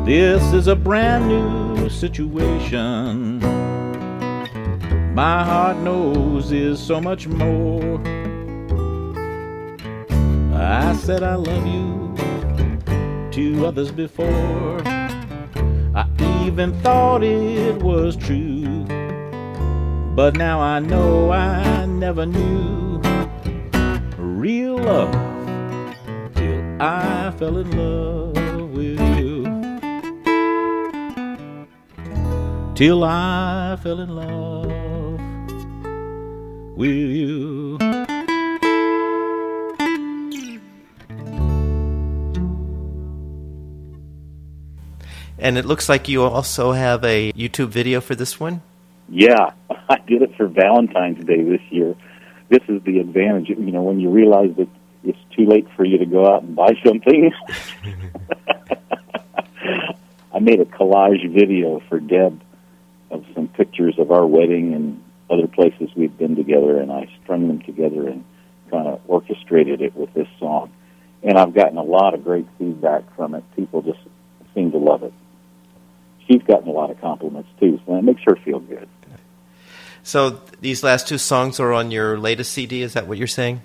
[0.06, 3.40] This is a brand new situation.
[5.14, 8.00] My heart knows is so much more.
[10.54, 12.16] I said I love you
[13.32, 14.82] to others before.
[14.86, 16.08] I
[16.46, 18.57] even thought it was true.
[20.18, 23.00] But now I know I never knew
[24.18, 25.12] real love
[26.34, 29.44] till I fell in love with you.
[32.74, 35.22] Till I fell in love
[36.76, 37.78] with you.
[45.38, 48.64] And it looks like you also have a YouTube video for this one.
[49.10, 49.52] Yeah,
[49.90, 51.96] I did it for Valentine's Day this year.
[52.50, 54.70] This is the advantage, you know, when you realize that
[55.04, 57.32] it's too late for you to go out and buy something.
[60.34, 62.42] I made a collage video for Deb
[63.10, 67.48] of some pictures of our wedding and other places we've been together, and I strung
[67.48, 68.24] them together and
[68.70, 70.72] kind of orchestrated it with this song.
[71.24, 73.44] And I've gotten a lot of great feedback from it.
[73.56, 74.00] People just
[74.54, 75.14] seem to love it.
[76.28, 78.88] She's gotten a lot of compliments too, so that makes her feel good.
[80.08, 82.82] So these last two songs are on your latest CD.
[82.82, 83.62] Is that what you're saying?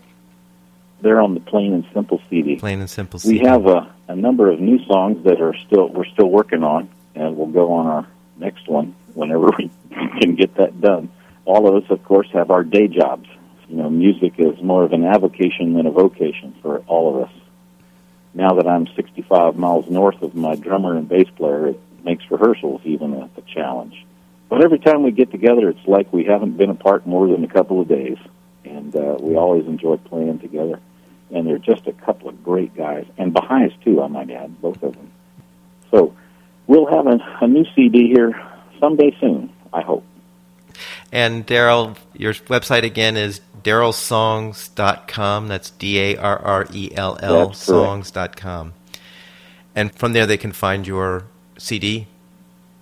[1.01, 2.57] They're on the Plain and Simple CD.
[2.57, 3.21] Plain and simple.
[3.21, 3.39] CD.
[3.39, 6.91] We have a, a number of new songs that are still we're still working on,
[7.15, 9.71] and we'll go on our next one whenever we
[10.21, 11.13] can get that done.
[11.45, 13.29] All of us, of course, have our day jobs.
[13.69, 17.35] You know, music is more of an avocation than a vocation for all of us.
[18.35, 22.81] Now that I'm 65 miles north of my drummer and bass player, it makes rehearsals
[22.85, 24.05] even a, a challenge.
[24.53, 27.49] But every time we get together, it's like we haven't been apart more than a
[27.49, 28.19] couple of days,
[28.67, 30.79] and uh, we always enjoy playing together.
[31.31, 34.83] And they're just a couple of great guys, and Baha'is too, I might add, both
[34.83, 35.11] of them.
[35.91, 36.15] So
[36.67, 38.47] we'll have a, a new CD here
[38.79, 40.05] someday soon, I hope.
[41.11, 45.49] And Darrell, your website again is darrellsongs.com.
[45.49, 48.75] That's D A R R E L L songs.com.
[49.75, 51.25] And from there they can find your
[51.57, 52.07] CD.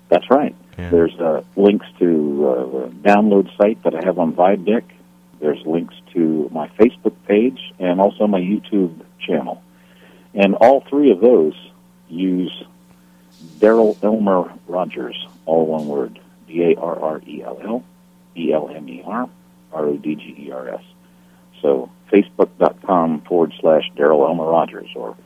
[0.09, 0.53] That's right.
[0.89, 4.85] There's uh, links to uh, download site that I have on VibeDeck.
[5.41, 9.63] There's links to my Facebook page and also my YouTube channel.
[10.35, 11.55] And all three of those
[12.09, 12.65] use
[13.59, 16.21] Darrell Elmer Rodgers, all one word.
[16.47, 17.85] D A R R E L L
[18.37, 19.29] E L M E R
[19.73, 20.83] R O D G E R S.
[21.63, 25.17] So Facebook.com forward slash Darrell Elmer Rodgers or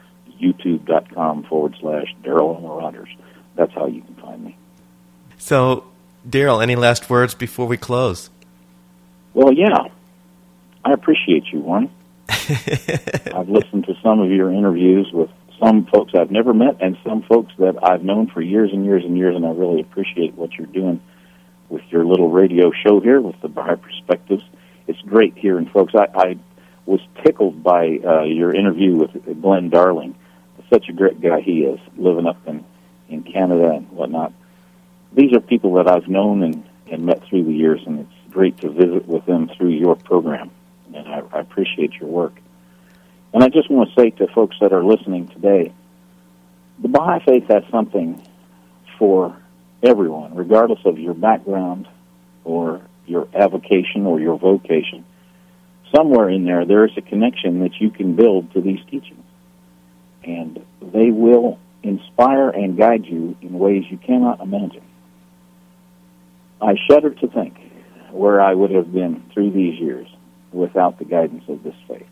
[0.41, 3.09] YouTube.com forward slash Darrell Elmer Rodgers.
[3.57, 4.57] That's how you can find me.
[5.45, 5.85] So,
[6.27, 8.31] Darrell, any last words before we close?
[9.35, 9.89] Well, yeah.
[10.83, 11.91] I appreciate you, one.
[12.31, 15.29] I've listened to some of your interviews with
[15.61, 19.05] some folks I've never met and some folks that I've known for years and years
[19.05, 21.03] and years, and I really appreciate what you're doing
[21.69, 24.45] with your little radio show here with the Baha'i Perspectives.
[24.87, 25.93] It's great hearing folks.
[25.95, 26.39] I, I
[26.87, 30.15] was tickled by uh, your interview with Glenn Darling.
[30.71, 32.65] Such a great guy he is, living up in,
[33.11, 34.33] in Canada and whatnot.
[35.15, 38.59] These are people that I've known and, and met through the years, and it's great
[38.63, 40.51] to visit with them through your program.
[40.93, 42.35] And I, I appreciate your work.
[43.33, 45.73] And I just want to say to folks that are listening today,
[46.81, 48.21] the Baha'i Faith has something
[48.99, 49.37] for
[49.83, 51.89] everyone, regardless of your background
[52.43, 55.05] or your avocation or your vocation.
[55.95, 59.25] Somewhere in there, there is a connection that you can build to these teachings.
[60.25, 64.83] And they will inspire and guide you in ways you cannot imagine.
[66.61, 67.59] I shudder to think
[68.11, 70.07] where I would have been through these years
[70.53, 72.07] without the guidance of this faith.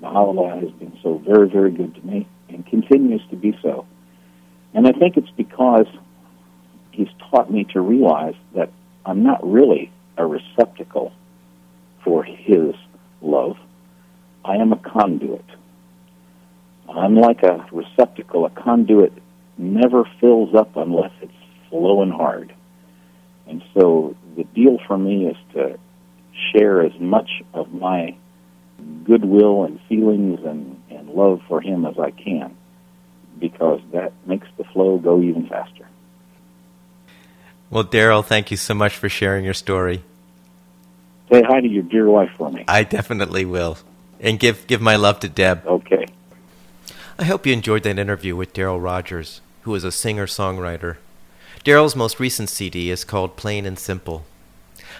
[0.00, 3.86] Baha'u'llah has been so very, very good to me and continues to be so.
[4.74, 5.86] And I think it's because
[6.90, 8.70] he's taught me to realize that
[9.06, 11.12] I'm not really a receptacle
[12.04, 12.74] for his
[13.20, 13.56] love.
[14.44, 15.44] I am a conduit.
[16.88, 18.44] I'm like a receptacle.
[18.44, 19.12] A conduit
[19.56, 21.32] never fills up unless it's
[21.70, 22.54] flowing hard.
[23.52, 25.78] And so the deal for me is to
[26.52, 28.16] share as much of my
[29.04, 32.56] goodwill and feelings and, and love for him as I can
[33.38, 35.86] because that makes the flow go even faster.
[37.68, 40.02] Well, Darrell, thank you so much for sharing your story.
[41.30, 42.64] Say hi to your dear wife for me.
[42.66, 43.76] I definitely will.
[44.18, 45.66] And give, give my love to Deb.
[45.66, 46.06] Okay.
[47.18, 50.96] I hope you enjoyed that interview with Darrell Rodgers, who is a singer songwriter.
[51.64, 54.24] Darrell's most recent CD is called Plain and Simple.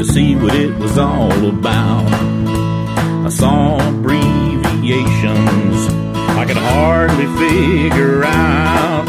[0.08, 2.08] See what it was all about.
[3.26, 5.76] I saw abbreviations
[6.40, 9.06] I could hardly figure out.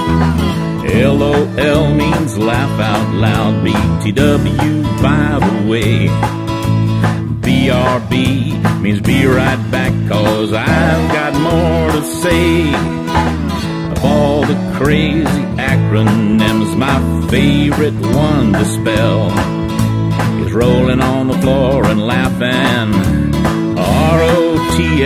[0.83, 6.07] LOL means laugh out loud, BTW by the way.
[7.45, 12.73] BRB means be right back, cause I've got more to say.
[13.91, 19.58] Of all the crazy acronyms, my favorite one to spell
[20.59, 22.93] rolling on the floor and laughing.
[23.77, 24.97] R-O-T-F-L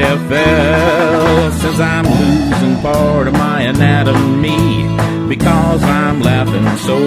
[1.51, 4.87] Since I'm losing part of my anatomy
[5.27, 6.97] because I'm laughing so.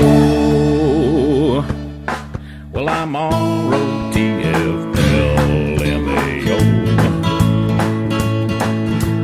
[2.73, 4.07] Well, I'm R-O-T-F-L-M-A-O.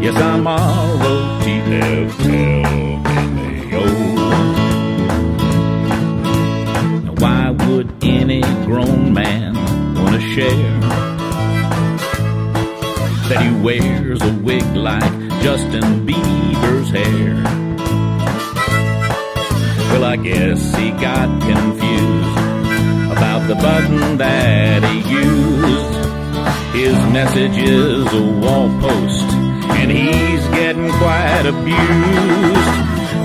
[0.00, 0.81] Yes, I'm R-O-T-F-L-M-A-O.
[13.62, 17.34] Wears a wig like Justin Bieber's hair?
[19.92, 22.38] Well, I guess he got confused
[23.16, 25.92] about the button that he used.
[26.74, 29.26] His message is a wall post,
[29.78, 32.72] and he's getting quite abused.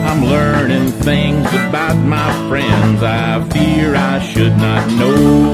[0.07, 5.46] I'm learning things about my friends I fear I should not know.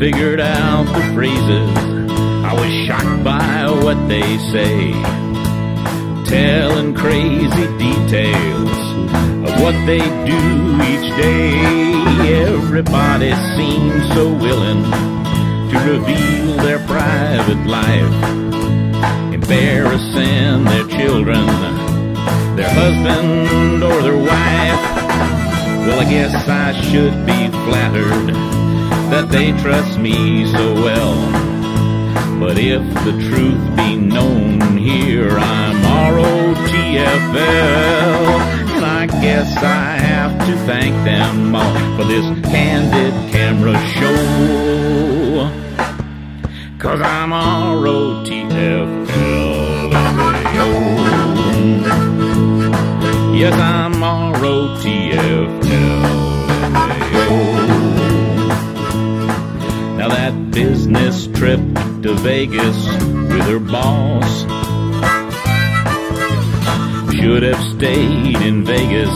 [0.00, 1.76] Figured out the phrases,
[2.42, 4.92] I was shocked by what they say.
[6.24, 8.78] Telling crazy details
[9.44, 10.40] of what they do
[10.88, 11.52] each day.
[12.46, 14.84] Everybody seems so willing
[15.70, 18.24] to reveal their private life
[19.34, 21.44] in embarrassing their children,
[22.56, 24.82] their husband or their wife.
[25.84, 28.49] Well, I guess I should be flattered
[29.10, 31.14] that they trust me so well.
[32.38, 37.40] But if the truth be known here, I'm R-O-T-F-L.
[38.76, 45.50] And I guess I have to thank them all for this candid camera show.
[46.78, 47.90] Cause I'm R-O-T-F-L-M-A-O.
[53.34, 54.99] Yes, I'm R-O-T-F-L-M-A-O.
[62.02, 62.76] To Vegas
[63.30, 64.42] with her boss
[67.12, 69.14] should have stayed in Vegas,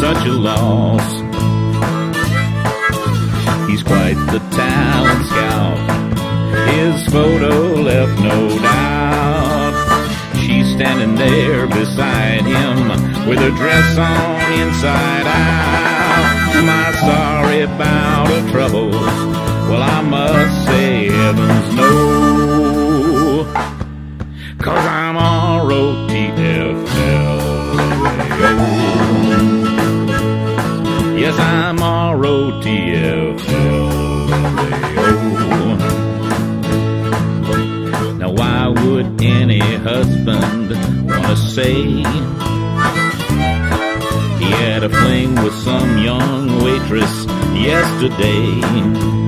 [0.00, 1.12] such a loss.
[3.68, 6.70] He's quite the talent scout.
[6.70, 10.36] His photo left no doubt.
[10.36, 12.88] She's standing there beside him
[13.28, 16.06] with her dress on inside out.
[16.68, 18.94] I sorry about her troubles?
[19.68, 21.90] Well, I must say heavens no.
[24.62, 26.22] Cause I'm R-O-T-F-L-A-O.
[31.18, 32.56] Yes, I'm R-O-T-F-L-A-O.
[38.20, 39.58] Now why would any
[39.88, 40.70] husband
[41.10, 41.74] wanna say
[44.40, 49.25] he had a fling with some young waitress yesterday?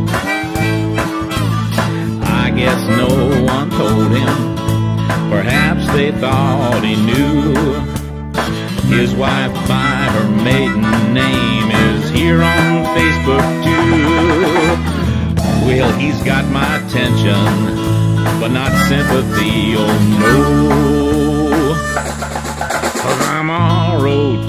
[2.58, 3.06] Guess no
[3.44, 4.34] one told him.
[5.30, 7.54] Perhaps they thought he knew.
[8.92, 10.82] His wife by her maiden
[11.14, 14.74] name is here on Facebook too.
[15.68, 17.44] Well, he's got my attention,
[18.40, 21.74] but not sympathy, oh no.
[23.00, 24.48] Cause I'm R-O-T-F-L-M-A-O.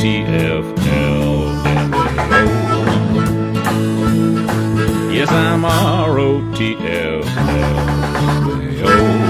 [5.12, 5.64] Yes, I'm
[8.49, 9.28] R-O-T-F-L-M-A-O.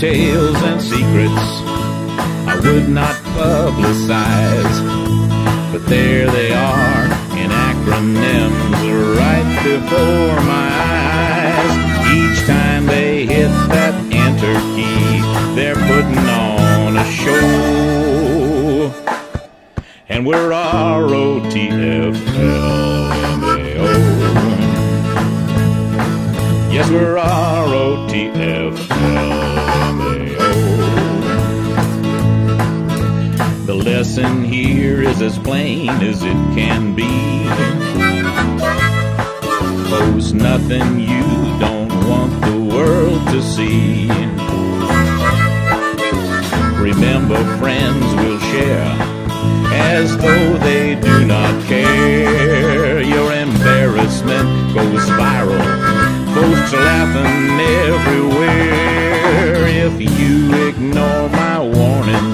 [0.00, 1.60] Tales and secrets
[2.48, 4.76] I would not publicize.
[5.70, 7.04] But there they are
[7.36, 8.80] in acronyms
[9.18, 11.72] right before my eyes.
[12.16, 15.20] Each time they hit that enter key,
[15.54, 18.90] they're putting on a show.
[20.08, 21.10] And we're R-O-T-F-L-M-A-O.
[26.72, 27.18] Yes, we're
[28.70, 30.46] R-O-T-F-L-M-A-O.
[33.66, 37.08] The lesson here is as plain as it can be.
[39.88, 41.22] Post nothing you
[41.58, 44.08] don't want the world to see.
[46.80, 48.96] Remember, friends will share
[49.72, 53.00] as though they do not care.
[53.00, 55.89] Your embarrassment goes viral.
[56.40, 59.68] Folks laughing everywhere.
[59.68, 62.32] If you ignore my warning,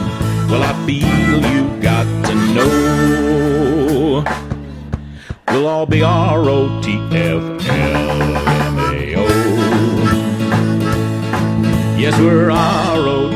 [0.49, 4.23] well, I feel you got to know.
[5.49, 6.87] We'll all be R-O-T-F-L-M-A-O.
[11.99, 13.36] Yes, we're R-O-T-F-L-M-A-O.